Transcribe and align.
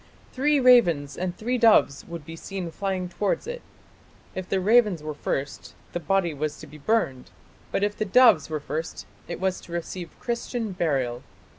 "Three 0.33 0.59
ravens 0.59 1.15
and 1.15 1.37
three 1.37 1.59
doves 1.59 2.03
would 2.05 2.25
be 2.25 2.35
seen 2.35 2.71
flying 2.71 3.07
towards 3.07 3.45
it. 3.45 3.61
If 4.33 4.49
the 4.49 4.59
ravens 4.59 5.03
were 5.03 5.13
first 5.13 5.75
the 5.93 5.99
body 5.99 6.33
was 6.33 6.57
to 6.61 6.65
be 6.65 6.79
burned, 6.79 7.29
but 7.71 7.83
if 7.83 7.95
the 7.95 8.03
doves 8.05 8.49
were 8.49 8.59
first 8.59 9.05
it 9.27 9.39
was 9.39 9.61
to 9.61 9.71
receive 9.71 10.19
Christian 10.19 10.71
burial. 10.71 11.21